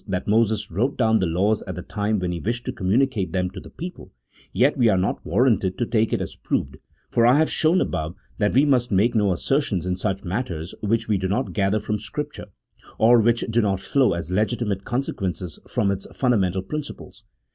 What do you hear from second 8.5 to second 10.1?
we must mate no assertions in